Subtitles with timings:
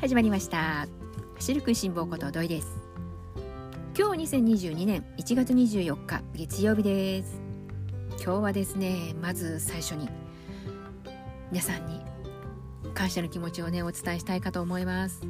[0.00, 0.88] 始まりました。
[1.34, 2.68] 走る食いしん坊こと土井です。
[3.94, 7.42] 今日2022年1月24日月曜日です。
[8.12, 10.08] 今日はですねまず最初に
[11.52, 12.00] 皆さんに
[12.94, 15.20] 感謝の気持ちをねお伝えしたいかと思います。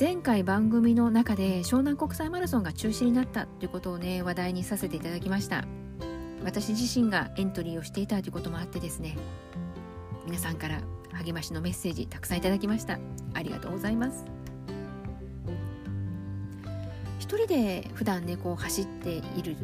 [0.00, 5.66] 前回番組の中で湘南国際マラソンが中止になったということをね話題にさせていただきました。
[6.42, 9.18] 私自身がエントリーをしていたということもあってですね
[10.24, 10.80] 皆さんから
[11.12, 12.98] 励ましのメッセージたくさんいただきました。
[13.34, 14.24] ありがとうございます。
[17.18, 19.56] 一人で普段ねこう走っている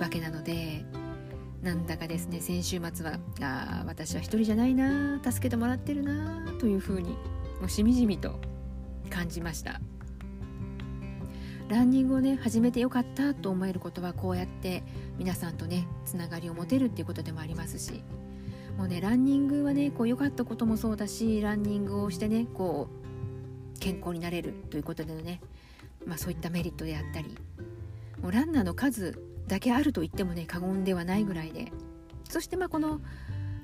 [0.00, 0.84] わけなので
[1.62, 7.10] なんだかですね先週末はあ私は一人じゃないな助けてもらってるなというふうに
[7.60, 8.40] もうしみじみと
[9.10, 9.80] 感じました。
[11.68, 14.82] ランニングをね始めてよかったと思えることはこうやって
[15.16, 18.02] 皆さんとねつながりを持てるっていうことでもありますし
[18.76, 22.88] もうねランニングはねこう良かったこともそうだしランニングをしてねこ
[23.76, 25.40] う健康になれるということでのね、
[26.06, 27.36] まあ、そういったメリットであったり
[28.20, 31.72] もうランナーの数だけあると言ってもね過言ではないぐらいで
[32.28, 33.00] そしてまあこの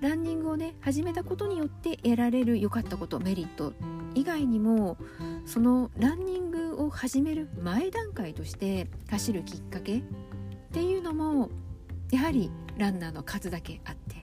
[0.00, 3.72] ランニングをね始めたことによって得られる良かったことメリット
[4.14, 4.96] 以外にも
[5.44, 10.02] そのランニングを始める前段階として走るきっかけっ
[10.72, 11.50] ていうのも
[12.10, 14.17] やはりランナーの数だけあって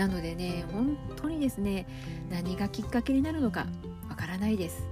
[0.00, 1.86] なのでね本当にですね
[2.30, 3.66] 何がきっかけになるのか
[4.08, 4.82] わからないです。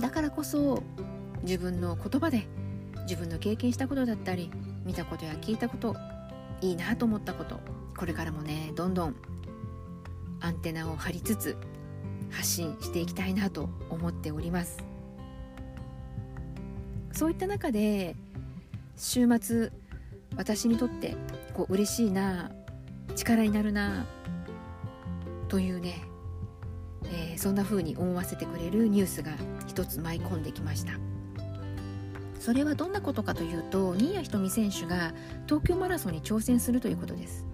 [0.00, 0.84] だからこそ
[1.42, 2.46] 自分の言葉で
[3.08, 4.52] 自分の経験したことだったり
[4.84, 5.96] 見たことや聞いたこと
[6.60, 7.58] いいなと思ったこと
[7.96, 9.16] これからもねどんどん
[10.40, 11.56] アンテナを張りつつ
[12.30, 14.78] 発信していきたいなと思っております。
[17.10, 18.14] そういった中で
[18.96, 19.72] 週末
[20.42, 21.14] 私にとって
[21.54, 22.50] こう嬉しいな
[23.14, 24.04] 力になるな
[25.46, 26.02] というね、
[27.04, 29.30] えー、そんな風に思わせてくれるニュースが
[29.68, 30.94] 一つ舞い込んできました。
[32.40, 35.14] それはどんなことかというと新谷仁美選手が
[35.46, 37.46] 東京マラソンに挑戦するということです。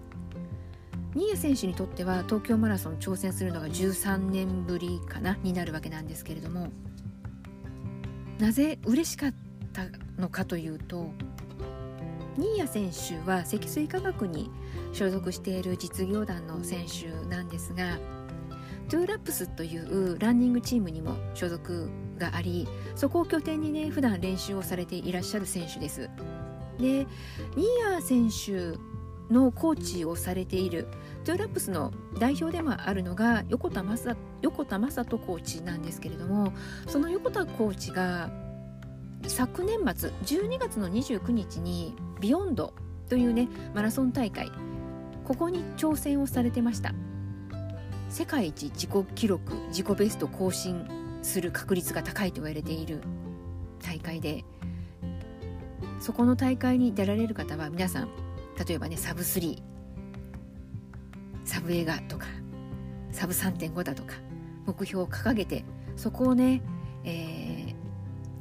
[1.13, 6.69] 新谷選手にとっては東京マラソン挑戦するのが13年ぶりかなになるわけなんですけれども
[8.39, 9.35] なぜ嬉しかっ
[9.75, 9.83] た
[10.19, 11.11] のかというと
[12.39, 14.49] 新谷選手は積水化学に
[14.93, 17.99] 所属している実業団の選手なんですが
[18.89, 26.09] トゥーラップスというランニングチームにも所属がありそこを拠点にね普段練習をされていらっしゃる選手です。
[26.79, 27.07] で
[27.57, 28.79] 新谷選手
[29.35, 30.87] のコーチをされている
[31.25, 36.53] トゥーラップスの代表でもあるのが横田正横田正人コーチなんですけれども
[36.87, 38.31] その横田コーチが
[39.27, 42.75] 昨年末12月の29日にビヨンド
[43.09, 44.51] というねマラソン大会。
[45.25, 46.95] ここに挑戦をされてました。
[48.09, 50.87] 世界一自己記録自己ベスト更新
[51.23, 53.03] する確率が高いと言われている
[53.83, 54.45] 大会で
[56.01, 58.09] そこの大会に出られる方は皆さん
[58.67, 59.61] 例えばねサブ3
[61.45, 62.27] サブ映画とか
[63.13, 64.15] サブ3.5だとか
[64.67, 65.65] 目標を掲げて
[65.97, 66.63] そこをね、
[67.05, 67.75] え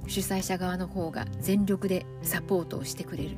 [0.05, 3.37] ー、主催者側の方が全力でサポートをしてくれる。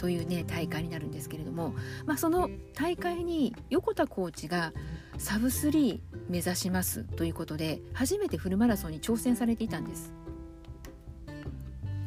[0.00, 1.74] というね大会になるんですけれども、
[2.06, 4.72] まあ、その大会に横田コーチが
[5.18, 6.00] サブ3
[6.30, 10.14] 目指しますということで初めてフルマラソンに挑戦されていたんです。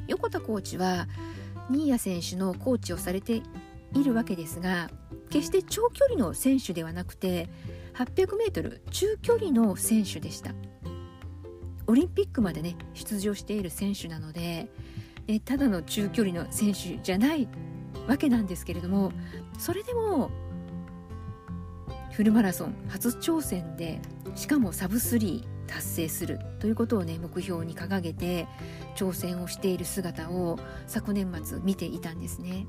[0.08, 1.08] 横田コーチは
[1.70, 3.44] 新谷選手のコーチをされて
[3.94, 4.90] いるわけですが
[5.30, 7.48] 決して長距離の選手ではなくて
[7.94, 10.56] 800m 中距離の選手でした。
[11.86, 14.68] オリンピックまでね出場している選手なので
[15.28, 17.48] えただの中距離の選手じゃない
[18.08, 19.12] わけなんですけれども
[19.58, 20.32] それでも
[22.12, 24.00] フルマラソン初挑戦で
[24.36, 28.48] しかもサブ3達成するということをね目標に掲げて
[28.96, 32.68] 挑戦をしている姿を昨年末見ていたんですね。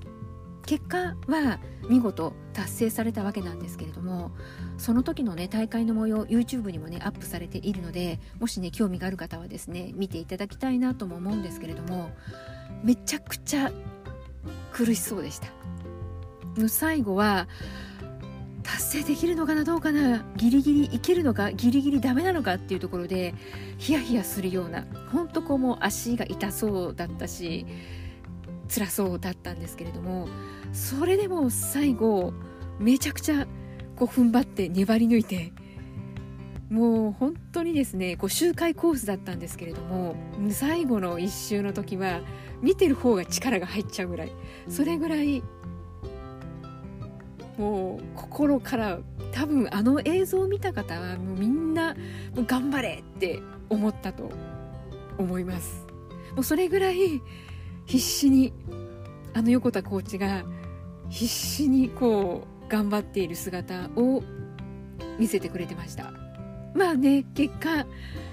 [0.67, 1.59] 結果は
[1.91, 4.31] 見事達成されたわけなんですけれども
[4.79, 12.11] その時のね大会の模様 YouTube にもねアップされているのでもしね興味がある方はですね見ていただきたいなとも思うんですけれども
[12.83, 13.71] めちゃくちゃ
[14.73, 15.49] 苦しそうでした。
[16.69, 17.49] 最後は
[18.63, 23.35] 達成できるのかなどうかなギリギリいけるのかギリギリダメなのかっていうところで
[23.79, 27.67] ヒヤヒヤするようなほんとこうもう足が痛そうだったし
[28.69, 30.29] 辛そうだったんですけれども
[30.73, 32.33] それでも最後
[32.79, 33.47] めちゃくちゃ
[33.97, 35.53] こう踏ん張って粘り抜いて
[36.75, 40.17] もう本当にですねこう周回コースだったんですけれども
[40.51, 42.21] 最後の1周の時は
[42.63, 44.33] 見てる方が力が入っちゃうぐらい
[44.69, 45.45] それぐらい
[47.57, 48.99] もう心から
[49.31, 51.95] 多分あの映像を見た方はもうみんな
[52.35, 53.39] もう頑張れって
[53.69, 54.33] 思ったと
[55.17, 55.87] 思います。
[56.35, 57.23] もうそれぐらい
[57.87, 58.53] 必死に
[59.33, 60.43] あの横田コーチが
[61.09, 64.25] 必死にこう頑張っている姿を
[65.21, 66.24] 見せてくれてました。
[66.75, 67.87] まあね結果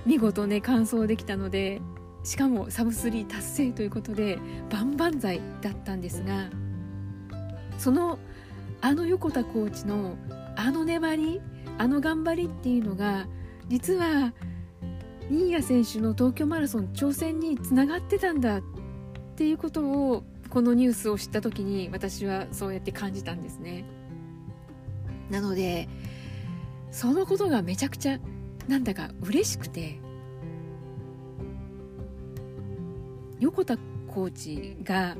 [0.05, 1.81] 見事ね完走できたので
[2.23, 4.39] しかもサブ3達成ということで
[4.69, 6.49] 万々歳だったんですが
[7.77, 8.19] その
[8.81, 10.17] あの横田コーチの
[10.55, 11.41] あの粘り
[11.77, 13.27] あの頑張りっていうのが
[13.67, 14.33] 実は
[15.29, 18.61] 新谷選手の東京マラソン挑戦につながってたんだっ
[19.35, 23.85] ていうことをこのニュースを知った時に私はそうやって感じたんですね。
[25.29, 25.87] なので
[26.91, 28.19] そのことがめちゃくちゃ
[28.67, 29.99] なんだか嬉しくて
[33.39, 33.77] 横田
[34.07, 35.17] コーチが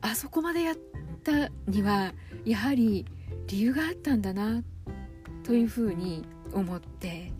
[0.00, 0.76] あそこまでやっ
[1.24, 2.12] たには
[2.44, 3.06] やはり
[3.48, 4.62] 理由があったんだな
[5.44, 7.32] というふうに思って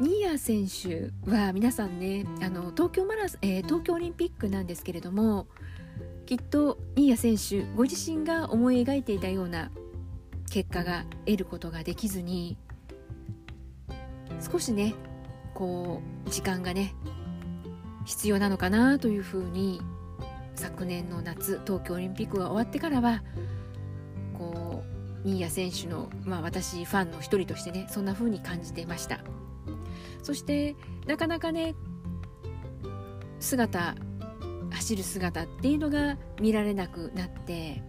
[0.00, 5.46] 新谷選手は皆さんねあの東京マラソン、えー、東京オリンピックなんですけれども
[6.26, 9.70] きっと新谷選手ご自身が思い描いていたような
[10.58, 12.58] 結果が得ることができずに
[14.40, 14.92] 少しね
[15.54, 16.96] こう時間がね
[18.04, 19.80] 必要なのかなというふうに
[20.56, 23.22] 昨年の夏東京オリンピックが終わってからは
[24.36, 24.82] こ
[25.24, 29.20] う新谷選手の、まあ、私ファンの一人としてねそんな風に感じていました。
[30.24, 30.74] そして
[31.06, 31.76] なかなかね
[33.38, 33.94] 姿
[34.72, 37.80] 走る姿っていうのが見られなくなって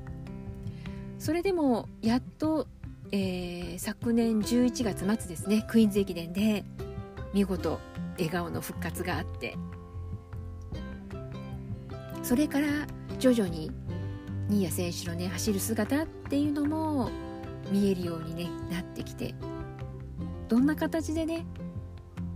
[1.19, 2.65] それでもやっと、
[3.11, 6.63] えー、昨年11月末ですねクイーンズ駅伝で
[7.33, 7.79] 見事
[8.13, 9.57] 笑顔の復活があって
[12.23, 12.67] それから
[13.19, 13.69] 徐々に
[14.47, 17.11] 新谷選手のね走る姿っていうのも
[17.69, 19.35] 見えるように、ね、なってきて
[20.47, 21.45] どんな形でね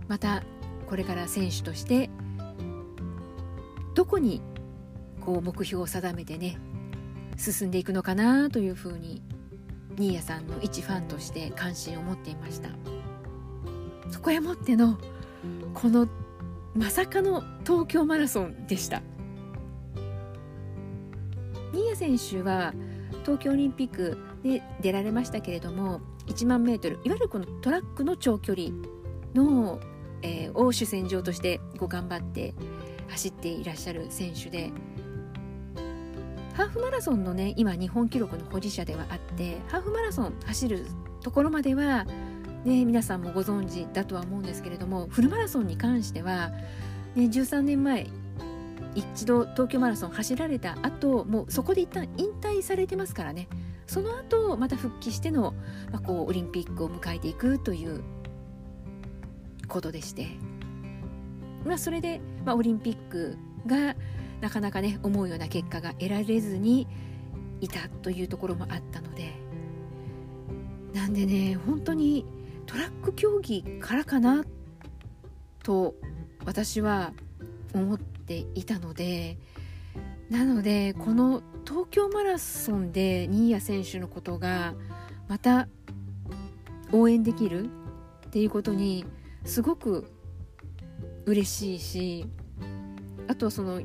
[0.08, 0.42] また
[0.88, 2.10] これから選手として
[3.94, 4.42] どこに
[5.22, 6.58] こう目標を定めてね
[7.36, 9.22] 進んでいくのかなというふうに
[9.96, 12.70] 新谷さんの一ファンとして関心を持っていました。
[14.10, 14.98] そこへもっての
[15.72, 16.08] この
[16.74, 19.02] まさかの東京マラソンでした。
[21.72, 22.72] 新谷選手は
[23.22, 28.68] 東京オリンピックで出られましたけれども1万メートルいわゆるこのトラックの長距離
[29.34, 29.80] の、
[30.22, 32.54] えー、を主戦場としてこう頑張って
[33.08, 34.70] 走っていらっしゃる選手で
[36.54, 40.86] ハーフマラソンのね今日本記録の保持者ではあってハーフマラソン走る
[41.20, 42.04] ところまでは、
[42.64, 46.50] ね、皆さんもご存知だとは思うんですけれどもフルマラソンに関しては、
[47.16, 48.06] ね、13年前
[48.94, 53.48] 一度東京マラソン走られた後もうそこで一旦引退されてますからね。
[53.86, 55.54] その後また復帰しての、
[55.92, 58.02] まあ、こうオリンピックを迎えていくという
[59.68, 60.28] ことでして、
[61.66, 63.36] まあ、それで、まあ、オリンピック
[63.66, 63.94] が
[64.44, 66.86] なかなかね思うような結果が得られずに
[67.62, 69.32] いたというところもあったので。
[70.92, 72.26] なんでね本当に
[72.66, 74.44] トラック競技からかな
[75.62, 75.94] と
[76.44, 77.14] 私は
[77.72, 79.38] 思っていたので。
[80.28, 84.74] なのでこの東京マラソンで新谷選手のことが
[85.26, 85.68] また
[86.92, 87.70] 応援できる
[88.26, 89.04] っていうことに
[89.44, 90.10] すごく
[91.26, 92.26] 嬉しいし
[93.28, 93.80] あとはその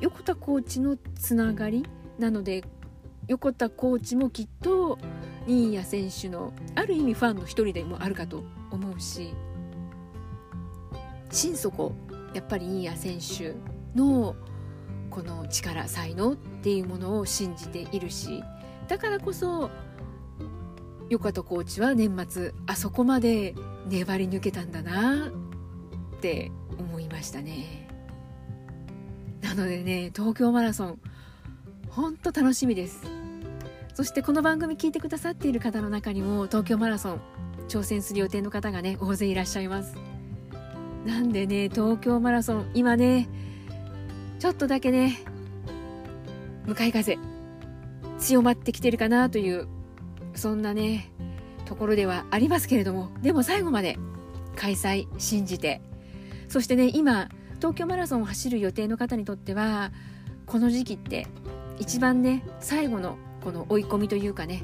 [0.00, 1.84] 横田コーチのつながり
[2.18, 2.64] なので
[3.28, 4.98] 横田コーチもきっと
[5.46, 9.34] 新谷選手のある意味ファンの一人でもあるかと思うし
[11.30, 11.92] 心底
[12.34, 14.36] やっぱり新谷選手の
[15.10, 18.42] この力才能っていうものを信じているし
[18.88, 19.70] だからこそ
[21.10, 23.54] 横田コーチは年末あそこまで
[23.88, 27.83] 粘り抜けたんだなって思いましたね。
[29.44, 30.98] なのでね東京マラソン
[31.90, 33.02] ほんと楽しみです。
[33.92, 37.20] そしてこの番組聞いてくださっている方の中にも東京マラソン
[37.68, 39.94] 挑戦する予定の方がね大勢いらっしゃいます。
[41.04, 43.28] なんでね東京マラソン今ね
[44.40, 45.18] ちょっとだけね
[46.64, 47.18] 向かい風
[48.18, 49.68] 強まってきてるかなという
[50.34, 51.12] そんなね
[51.66, 53.98] ところではありますけれどもでも最後まで
[54.56, 55.82] 開催信じて
[56.48, 57.28] そしてね今
[57.64, 59.90] 東京マラソンを走る予定の方にとっては
[60.44, 61.26] この時期って
[61.78, 64.62] 一番ね最後のこの追い込みというかね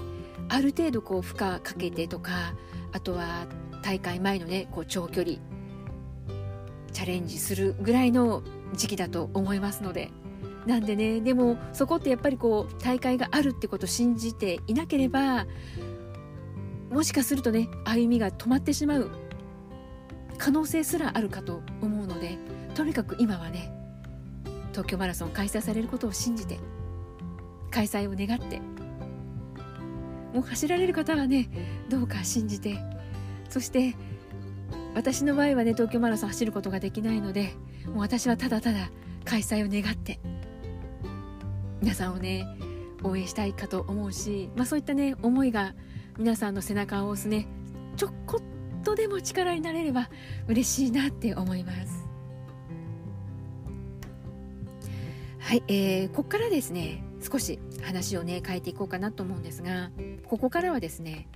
[0.50, 2.52] ある程度こう負荷かけてとか
[2.92, 3.46] あとは
[3.80, 5.38] 大会前のねこう長距離
[6.92, 8.42] チャレンジするぐらいの
[8.74, 10.10] 時期だと思いますので。
[10.66, 15.46] なんでねでもそこってやっぱりこう大会があるってことを信じていなければ
[16.90, 19.10] もしかするとね歩みが止まってしまう
[20.36, 22.36] 可能性すらあるかと思うので
[22.74, 23.72] とにかく今はね
[24.70, 26.58] 東京マラソン開催されることを信じて
[27.70, 28.60] 開催を願って
[30.32, 31.48] もう走られる方はね
[31.88, 32.78] どうか信じて
[33.48, 33.96] そして
[34.94, 37.54] 私の場合はね東京マラソン走ることができないので
[37.86, 38.90] もう私はただただ
[39.24, 40.20] 開催を願って
[41.80, 42.46] 皆さんをね
[43.02, 45.74] 応援したいかと思うし、まあ、そういったね思いが
[46.18, 47.46] 皆さんの背中を押すね
[47.96, 50.10] ちょこっとでも力になれれば
[50.46, 51.99] 嬉しいなって思います。
[55.50, 59.90] はい、えー、ここからですね少し話をね変えていこうかなと思うんですが
[60.24, 61.26] ここからはですね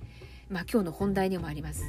[0.49, 1.83] まあ今日の本題でもあります。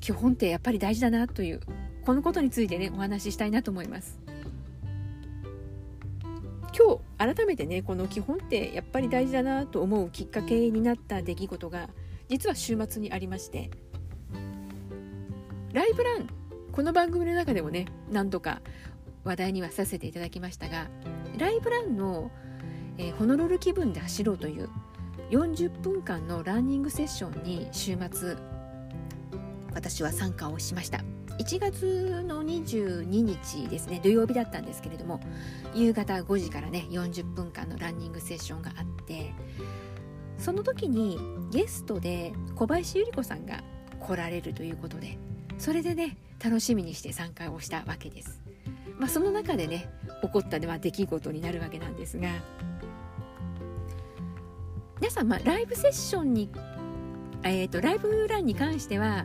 [0.00, 1.60] 基本ってやっぱり大事だなという
[2.04, 4.18] このことについてねお話ししたいなと思います。
[6.76, 11.88] 今日改めてねこの基本ってやっぱり大事だなと思うきっかけになった出来事が
[12.28, 13.70] 実は週末にありまして
[15.72, 16.28] ライブラン
[16.72, 18.60] この番組の中でもね何度か
[19.24, 20.88] 話題にはさせていただきましたが
[21.38, 22.30] ライブランの、
[22.98, 24.68] えー、ホノルル気分で走ろうという
[25.30, 28.36] 40分間のランニングセッションに週末
[29.72, 31.00] 私は参加をしました
[31.38, 35.20] 1月の22日ですね土曜日だったんですけれども
[35.74, 39.32] 夕方5時からね40分間のランニングセッションがあって
[40.36, 41.18] その時に
[41.50, 43.62] ゲストで小林百合子さんが
[44.00, 45.18] 来られるということで
[45.58, 48.39] それでね楽しみにして参加をしたわけです。
[49.00, 49.88] まあ、その中でね
[50.22, 52.28] 起こったでは出来事になるわけなんですが
[55.00, 56.50] 皆さん、まあ、ライブセッションに、
[57.42, 59.24] えーとライブランに関しては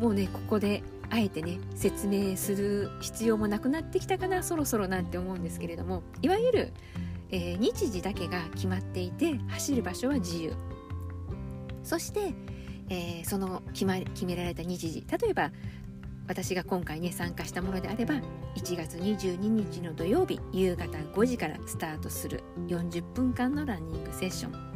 [0.00, 6.72] もうねここであえてね説明する必要もなくなってきたかなそろそろなんて思うんですけれどもいわゆる、
[7.30, 10.54] えー、日時だけが決まっていて走る場所は自由。
[11.82, 12.34] そして、
[12.88, 15.04] えー、その決ま決められた日時。
[15.06, 15.52] 例えば
[16.26, 18.14] 私が今回ね参加したものであれば
[18.56, 24.74] 1月22日の土曜日夕方5時からスタートする40分間のランニングセッション。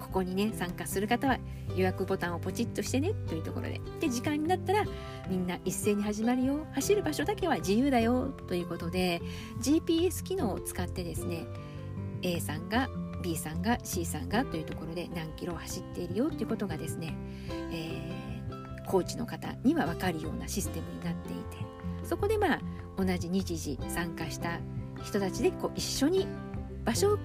[0.00, 1.38] ここにね参加する方は
[1.74, 3.80] 予約ボタンをポチッとしてねというところで。
[3.98, 4.84] で時間になったら
[5.28, 6.66] みんな一斉に始まるよ。
[6.72, 8.28] 走る場所だけは自由だよ。
[8.46, 9.22] ということで
[9.60, 11.46] GPS 機能を使ってですね
[12.22, 12.88] A さんが
[13.24, 17.16] B さんが C さんがというところで何キロ走っているよということがですね、
[17.72, 18.13] えー、
[18.86, 21.64] コーチの方には分かるようなシステムになっていて
[22.04, 22.60] そこでまあ
[22.96, 24.60] 同じ日時参加した
[25.02, 26.26] 人たちでこう一緒に
[26.84, 27.18] 場所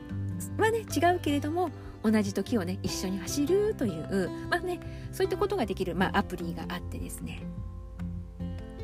[0.58, 1.70] はね違うけれども
[2.04, 4.80] 同じ時をね一緒に走るという、まあね、
[5.12, 7.44] そういったことができる、まあ、アプリがあってですね。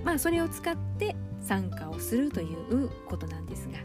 [0.04, 3.80] まあそれを使って参加をするということなんですが。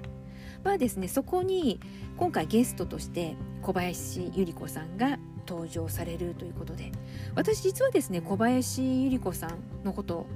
[0.64, 1.80] まあですねそこに
[2.18, 5.18] 今回ゲストとして小林百合子さんが
[5.50, 6.92] 登場されるということで。
[7.34, 10.26] 私実はですね小林百合子さんのことを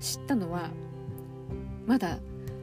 [0.00, 0.70] 知ったのは
[1.86, 2.18] まだ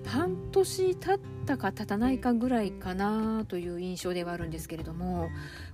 [0.06, 5.30] 半年経ったか経たないかぐらいかなという印象ではあるんですけれども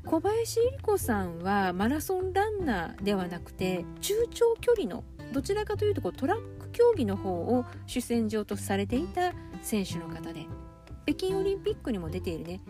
[0.05, 10.45] 小林百合子さんはマラソンランナーではなくて中長距離のどちらかというとこうトラック競技の方を主戦場とされていた選手の方で
[11.05, 12.61] 北京オリンピックにも出ているね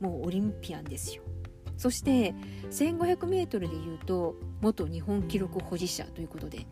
[0.00, 1.22] もうオリンピアンですよ。
[1.76, 2.34] そして
[2.70, 6.66] 1500m でいうと元日本記録保持者ということで。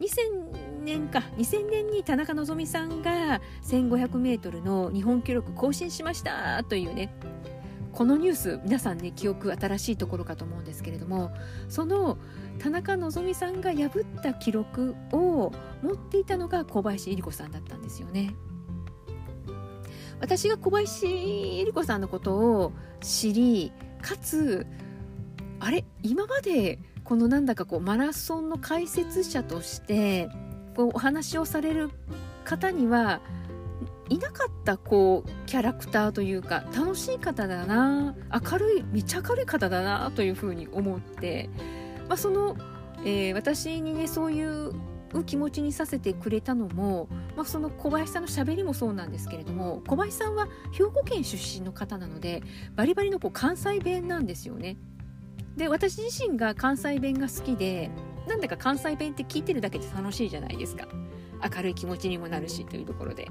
[0.00, 1.20] 2000年か。
[1.36, 7.14] 2000年に田中希実さんが 1500m の日本記録更新しましたというね。
[7.92, 11.30] このニュース皆さんね記憶新しいところかと思うんですけれども
[11.68, 12.16] その
[12.58, 18.34] 田中希実さんが破った記録を持っていたのが小林百合子さんだったんですよね。
[20.22, 24.66] 私が小林百合子さんのことを知りかつ
[25.58, 30.30] あれ今までこのなんだかこうマラソンの解説者として
[30.76, 31.90] こうお話をされる
[32.44, 33.20] 方には
[34.10, 41.50] いなかったこうキャラクターというか楽しい方だな明るいめっちゃ明るい方だなというふうに思って、
[42.08, 42.56] まあ、その、
[43.04, 44.72] えー、私にねそういう
[45.24, 52.42] 気持ちにさせてくれたのも、まあ、その小林さんのしゃべりもそうなんですけれども小林さんは兵庫県出身の方なので
[52.74, 54.76] バリバリのこう関西弁なんですよね。
[55.56, 57.90] で私自身が関西弁が好きで
[58.26, 60.88] なんだか関西弁って聞いてるだけで楽しいじゃないですか
[61.56, 63.28] 明るい気持ちにもなるしというところで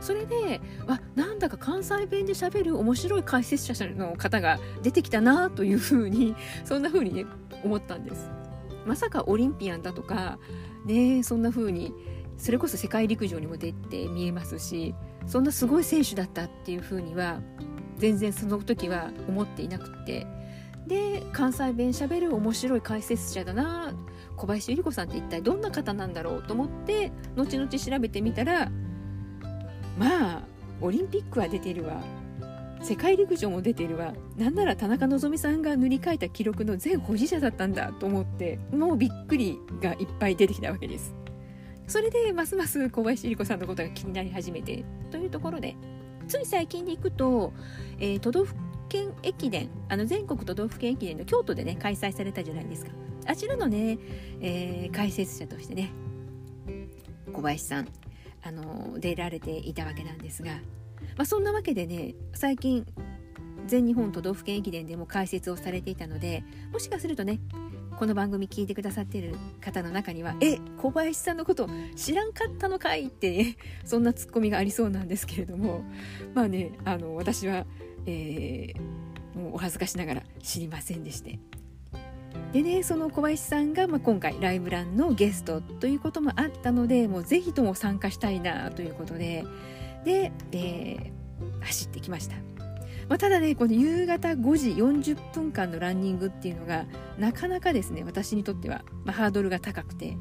[0.00, 7.26] それであなんだか関西弁でしゃべる面白い解説者の方が出てきたなというふうにそんなふうにね
[7.64, 8.30] 思ったんです
[8.84, 10.38] まさかオリンピアンだとか
[10.86, 11.92] ねそんなふうに
[12.38, 14.94] それこそ世界陸上にも出て見えますし
[15.26, 17.40] そんなすごい選手だったっていうふうには
[17.96, 20.26] 全然その時は思っていなくて。
[20.86, 23.92] で関西弁しゃべる面白い解説者だな
[24.36, 28.70] 小林百合子さんって一体どんな方なんだろうと思って後々調べてみたら
[29.98, 30.42] まあ
[30.80, 32.00] オリンピックは出てるわ。
[32.82, 34.14] 世界陸上も出ているわ。
[34.36, 41.14] なんなら田中希実さんが塗り替えた記録の全保持者だったんだと思ってもうびっくりがいっぱい出てきたわけです。
[41.86, 45.76] それでますます小林百合子さんのことが気になり始めてというところで
[46.26, 47.52] つい最近でいくと、
[47.98, 48.54] えー、都道府
[48.88, 52.90] 県駅伝あの全国都道府県駅伝の京都でね開催されたじゃないですか。
[53.26, 53.98] あちらのね、
[54.40, 55.90] えー、解説者としてね
[57.32, 57.88] 小林さん
[58.42, 60.52] あの出られていたわけなんですが、
[61.16, 62.86] まあ、そんなわけでね最近
[63.66, 67.40] 全日本都道府県駅伝でも解説をされていたのでもしかするとね
[67.98, 75.82] この番組聞いてくださってる方の中には「え小林さんのこと知らんかったのかい?」って そんなツッコミがありそうなんですけれども
[76.34, 77.66] まあねあの私は、
[78.04, 81.38] えー、もうお恥ずかしながら知りませんでして
[82.52, 89.44] でねその小林さんが、まあ、今回ライブランのゲストということもあったのでもうぜひとも参加したいなということで
[90.06, 92.36] で、えー、走ってきました、
[93.08, 96.86] まあ、ただねこの夕方5時40分間のランニングっていうのが
[97.18, 100.16] なかなかですね私にとっては、まあ、ハードルが高くて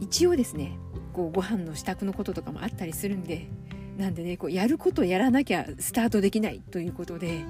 [0.00, 0.76] 一応ですね
[1.12, 3.48] こうご飯の支度のこととかもあったりするんで
[3.96, 7.44] なんでねこうやることやらなきゃスタートできないということで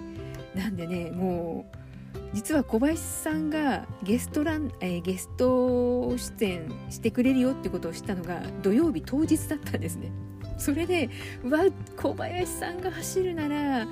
[0.54, 1.87] なんでねもう
[2.32, 10.12] 実は小林さんがゲストラン、えー、ゲスト出演してくれるよってことを知ったのが土曜日当日だったんですね。
[10.58, 11.08] それで
[11.44, 11.60] うわ
[11.96, 13.86] 小林さんが走るなら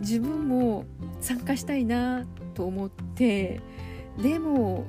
[0.00, 0.84] 自分も
[1.20, 3.60] 参加したいなと思って
[4.22, 4.84] でも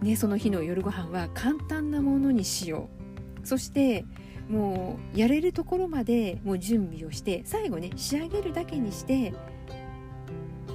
[0.00, 2.88] ねその日の夜ご飯は簡単なものにしよ
[3.42, 3.46] う。
[3.46, 4.04] そして
[4.48, 9.32] もうやれるところまでもう準備をして最後ね仕上げるだけにして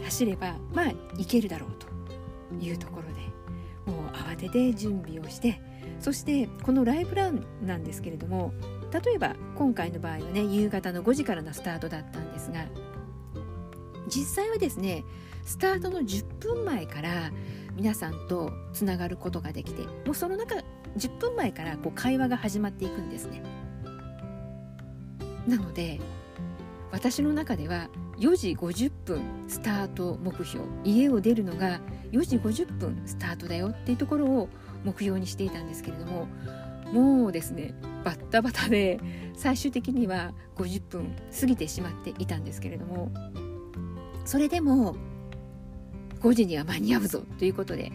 [0.05, 1.87] 走ればまあいけるだろうと
[2.63, 5.61] いうところでもう慌てて準備をして
[5.99, 8.53] そしてこのライブランなんですけれども
[8.91, 12.65] 例えば今回の場合はね夕方の5時からのスタートだったんですが
[14.07, 15.03] 実際はですね
[15.43, 17.31] スタートの10分前から
[17.75, 20.55] 皆さんとつながることができてもうその中
[20.97, 23.43] 10分前からこう会話が始まっていくんですね。
[25.45, 25.99] なので
[26.91, 30.63] 私の中では4時50分スタート目標。
[30.83, 34.49] 家を出るのが4時50分スタートだよっていうところを
[34.83, 36.27] 目標にしていたんですけれども
[36.93, 37.73] もうですね
[38.03, 38.99] バッタバタで
[39.35, 43.11] 最終的には50分過ぎてしまっていたんですけれども
[44.23, 44.95] それでも
[46.21, 47.91] 5時には間に合うぞということで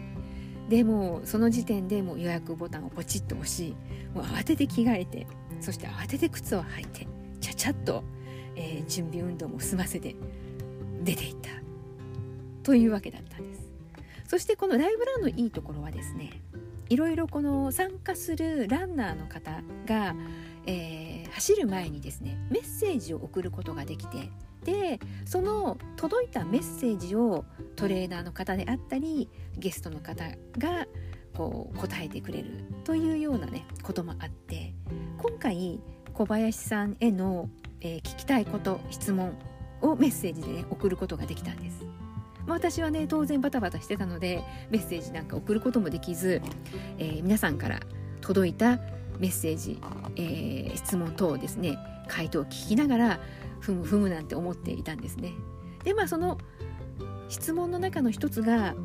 [0.69, 3.75] でもその時点でもう予約ボタンをポチッと押し
[4.13, 5.27] もう慌てて着替えて
[5.59, 7.07] そして慌てて靴を履いて
[7.41, 8.03] ちゃちゃっと
[8.55, 10.15] えー、準備運動も済ませて
[11.03, 11.49] 出ていった
[12.63, 13.71] というわけだったんです。
[14.27, 16.41] そしてこのライブランのいいところはですね
[16.87, 20.15] いろいろこの参加するランナーの方が、
[20.65, 24.29] えー、走る前にですねメッセージを送ることができて
[24.63, 27.43] でその届いたメッセージを
[27.75, 30.23] トレーナーの方であったりゲストの方
[30.57, 30.87] が
[31.33, 34.73] こう答えてくれるというようなねこともあって
[35.17, 35.81] 今回
[36.13, 37.49] 小林さんへの
[37.81, 39.37] えー、聞きたいこと質問
[39.81, 41.83] をメッセージで、ね、送ることができたんです。
[42.45, 46.41] まあ、私はね当然バタバタしてたのでメッセージなんか送ることもできず、
[46.97, 47.79] えー、皆さんから
[48.21, 48.77] 届いた
[49.19, 49.79] メッセージ、
[50.15, 53.19] えー、質問等をですね回答を聞きながら
[53.59, 55.33] ふむふむなんて思っていたんですね。
[55.83, 56.39] でまあその
[57.29, 58.75] 質問の中の一つが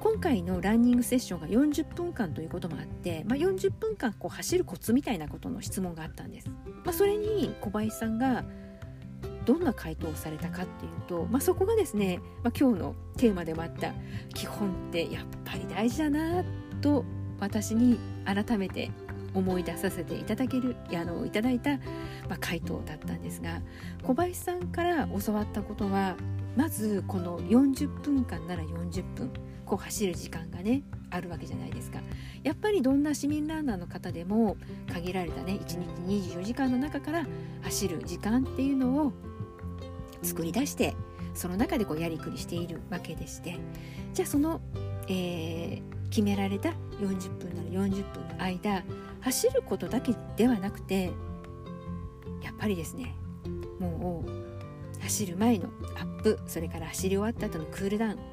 [0.00, 6.50] 今回のランニングセッションが40分間ということもあって、まあ、40分間こう走るコツみたいなことの質問があったんです。
[6.84, 8.44] まあ、それに小林さんが
[9.44, 13.92] どんな回答をされたかっていうと、まあ、そこがですね、まあ、今日のテーマでもあった
[14.34, 16.44] 基本ってやっぱり大事だな
[16.80, 17.04] と
[17.40, 18.90] 私に改めて
[19.34, 21.76] 思い出させていただけるあのいただいた、
[22.28, 23.60] まあ、回答だったんですが
[24.02, 26.16] 小林さんから教わったことは
[26.56, 29.30] まずこの40分間なら40分
[29.70, 32.00] こう走る時間がねあるわけじゃないですか。
[32.42, 34.56] やっぱりどんな市民ランナーの方でも
[34.92, 37.26] 限られたね1日24時間の中から
[37.62, 39.12] 走る時間っていうのを
[40.22, 40.96] 作り出して
[41.34, 43.58] その中でこうやりくりしているわけでして。
[44.12, 44.60] じゃあその、
[45.06, 48.82] えー、決められた40分なら40分の間
[49.20, 51.12] 走ることだけではなくて
[52.42, 53.14] やっぱりですね
[53.78, 58.29] もう走る前のアップそれから走り終わった後のクールダウン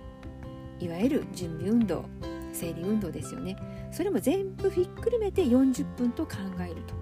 [0.79, 2.05] いわゆる準備運動
[2.53, 3.55] 生理運動ですよね。
[3.91, 6.95] それも全部ひっくるめて40分と考えると。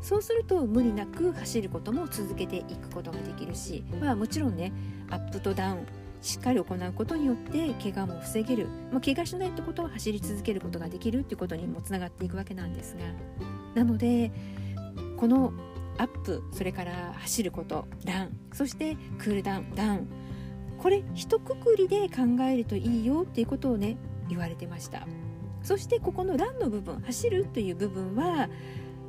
[0.00, 4.72] そうすると無理なく走ることも続けていくことができるし、まあ、もちろんね
[5.10, 5.86] アップとダウン
[6.22, 13.02] しっかり行うことによって怪我も防げる、まあ、怪我しないってことは走り続けることができるっていうことにもつながっていくわけなんですが。
[13.74, 14.32] なので
[15.18, 15.52] この
[15.98, 20.08] アップそれから走ることランそしてクールダウンダウン
[20.80, 23.96] これ一括りで考えるといいよっていうことをね
[24.28, 25.06] 言われてました。
[25.62, 28.48] そしてここのランの部分走るという部分は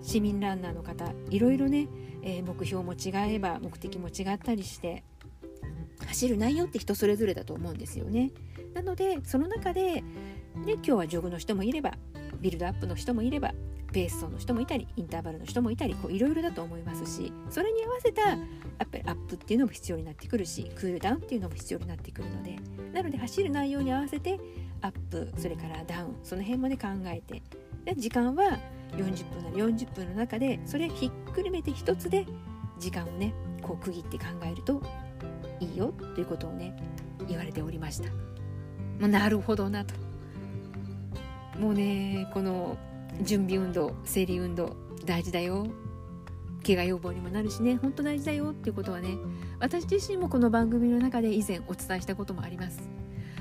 [0.01, 1.87] 市民ランナーの方いろいろね、
[2.23, 5.05] えー、目標も違えば目的も違ったりして
[6.07, 8.31] 走る内容って人それぞれだと思うんですよね。
[8.73, 10.03] なのでその中で、ね、
[10.73, 11.93] 今日はジョグの人もいれば
[12.41, 13.53] ビルドアップの人もいれば
[13.91, 18.37] ペース走の人もいたりインターバルの人もいたりいろいろだと思いますしそれに合わせたやっ
[18.89, 22.57] ぱりアップっていうのも必要になってくるしクールダウンっていうのも必要になってくるので
[22.93, 24.39] なので走る内容に合わせて
[24.81, 27.41] アップそれからダウンその辺まで考えて
[27.85, 28.57] で時間は
[28.95, 32.25] 40分なら40分の中でそれひっくるめて一つで
[32.79, 34.81] 時間をねこう区切って考えると
[35.59, 36.75] いいよということをね
[37.27, 38.09] 言われておりました。
[38.09, 39.93] もうなるほどなと。
[41.59, 42.77] もうねこの
[43.21, 45.67] 準備運動生理運動大事だよ。
[46.65, 47.77] 怪我予防にもなるしね。
[47.77, 49.17] 本当大事だよっていうことはね
[49.59, 52.81] 私自身もこの番組の中で以前お伝えしたこともあります。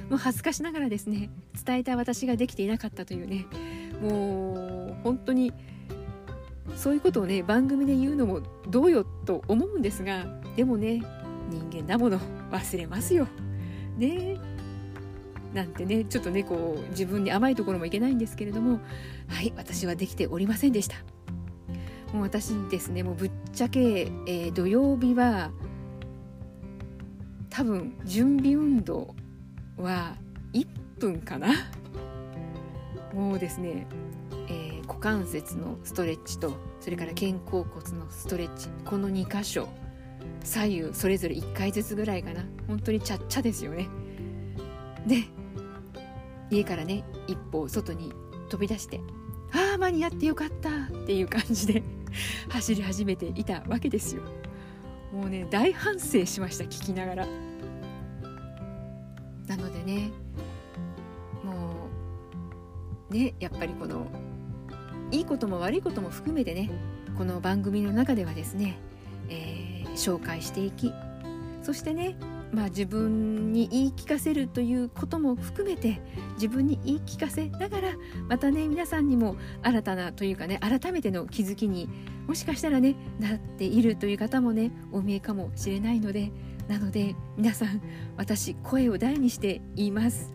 [0.08, 1.30] もう恥ずかしながらですね
[1.64, 3.46] 伝えた私ができていなかったというね
[4.02, 5.52] もう本当に
[6.74, 11.02] そういうことをね番組で言うのもどうよと思うんですがでもね
[11.48, 12.18] 人間なもの。
[12.50, 13.26] 忘れますよ。
[13.96, 14.38] ね。
[15.54, 18.80] なんてねちょっとねこう自分に甘いところもいけないんですけれども
[19.28, 20.96] はい私はできておりませんでした。
[22.12, 23.80] もう私ですねもうぶっちゃけ、
[24.26, 25.52] えー、土曜日は
[27.50, 29.14] 多分準備運動
[29.76, 30.16] は
[30.52, 30.66] 1
[30.98, 31.48] 分かな。
[33.14, 33.86] もうですね、
[34.48, 39.68] えー、股関節のストレッチとそれから肩甲骨のストレッチこの2箇所
[40.44, 42.44] 左右それぞれ1回ずつぐらいかな。
[42.66, 43.88] 本当にちゃっちゃですよね。
[45.06, 45.24] で
[46.50, 48.12] 家からね一歩外に
[48.48, 49.00] 飛び出して
[49.52, 51.82] ああ間に合ってよかったっていう感じで
[52.50, 54.22] 走り始めていたわけですよ。
[55.12, 57.26] もうね大反省しました聞きながら。
[59.46, 60.12] なのでね
[61.44, 61.88] も
[63.10, 64.06] うねやっぱりこの
[65.10, 66.70] いいことも悪いことも含めてね
[67.18, 68.78] この番組の中ではですね、
[69.28, 70.92] えー、紹介していき
[71.62, 72.16] そしてね
[72.52, 76.00] まあ、自分に言い聞かせるということも含めて
[76.34, 77.92] 自分に言い聞かせながら
[78.28, 81.88] またね皆さんにも新たなというかね改めての気づきに
[82.26, 86.32] もしかしたらねなっているという方もねお見えかもしれないので
[86.68, 87.80] なので皆さん
[88.16, 90.32] 私声を大にして言います、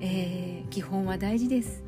[0.00, 1.84] えー、基本は大事です。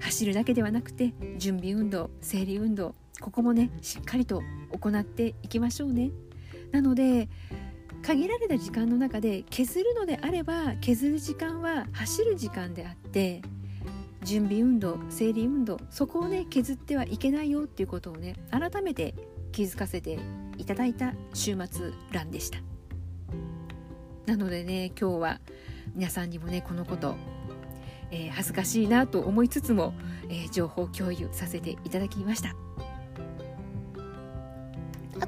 [0.00, 6.10] 走るだけではなくて準備運動生理運動ここもねしっかりと行っていきましょうね。
[6.72, 7.28] なので
[8.02, 13.42] 限られた時間の中で削るのであれば削る時間は走る時間であって
[14.22, 19.14] 準備運動生理運動そこをね削ってはいけないよっていうことをね改めて
[19.52, 20.18] 気づかせて
[20.58, 22.58] いただいた週末ランでした。
[24.26, 25.40] なのでね今日は
[25.94, 27.16] 皆さんにもねこのこと、
[28.10, 29.94] えー、恥ずかしいなと思いつつも、
[30.28, 32.69] えー、情報共有させていただきました。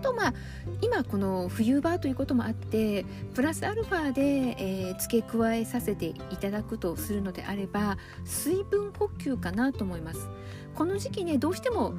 [0.02, 0.34] とまあ
[0.82, 4.22] 今この冬場ということもあってプラスアルファで、
[4.58, 10.28] えー、付け加えさせていただくとするのであれば水分補給かなと思います。
[10.74, 11.94] この時期ねどうしても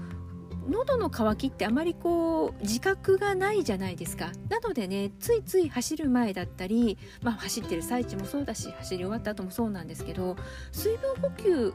[0.67, 4.31] 喉の渇きってあまりこう自覚がないじゃないですか。
[4.49, 10.35] なのでねついつい走る前だったり、まあ、走ってる最中もそうだし走り終わった後もそうなんですけど
[10.71, 11.73] 水分補給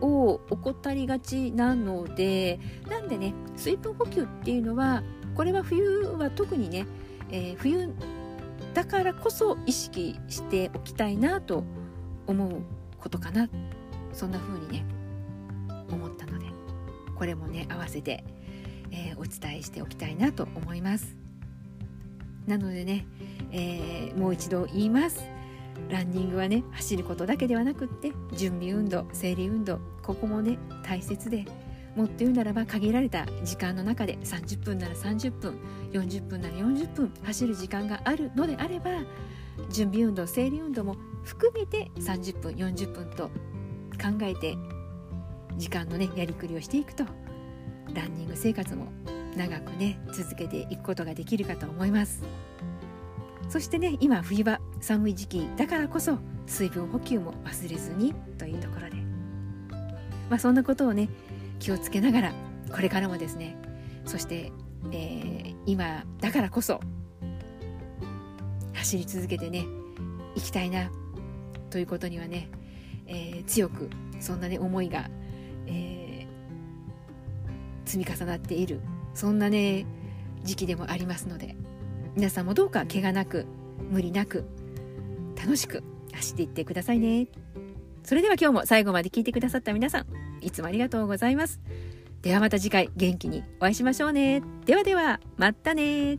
[0.00, 5.02] を怠りがちなのでなんでね水分補給っていうのは
[5.38, 6.84] これは冬は特にね、
[7.30, 7.94] えー、冬
[8.74, 11.62] だからこそ意識しておきたいなと
[12.26, 12.62] 思う
[12.98, 13.48] ことかな。
[14.12, 14.84] そんな風にね
[15.92, 16.46] 思ったので
[17.14, 18.24] これもね合わせて、
[18.90, 21.16] えー、お伝えしておきたいなと思います。
[22.48, 23.06] なのでね、
[23.52, 25.22] えー、もう一度言います。
[25.88, 31.44] ランニングはね走ることだけではなくって準備運動生理運動ここもね大切で
[31.98, 35.58] もっと言うならば限られた時間の中で30分なら30分
[35.90, 38.90] 40分なら40分走る時間があるのであれば
[39.68, 43.26] 準備運動生理運動も含めて30分40分と
[44.00, 44.56] 考えて
[45.56, 47.02] 時間のねやりくりをしていくと
[47.92, 48.92] ランニング生活も
[49.36, 52.22] 長くね続けていくことができるかと思います。
[53.48, 58.96] そしてね今冬場寒い時期だからこそ水分補給も忘れずにというところで。
[60.30, 61.08] まあそんなことをね
[61.58, 62.32] 気をつけながら
[62.72, 63.56] これからもですね
[64.04, 64.52] そして、
[64.92, 66.80] えー、今だからこそ
[68.74, 69.66] 走り続けてね
[70.34, 70.90] 行きたいな
[71.70, 72.48] ということにはね、
[73.06, 73.90] えー、強く
[74.20, 75.08] そんなね思いが、
[75.66, 78.80] えー、積み重なっている
[79.14, 79.84] そんなね
[80.44, 81.56] 時期でもありますので
[82.14, 83.46] 皆さんもどうか怪我なく
[83.90, 84.44] 無理なく
[85.36, 87.28] 楽しく走っていってくださいね。
[88.02, 90.06] それでは今日も最後まで聞いてくださった皆さん
[90.40, 91.60] いつもありがとうございます。
[92.22, 94.42] ではまた次回元気にお会いしましょうね。
[94.66, 96.18] ではではまたね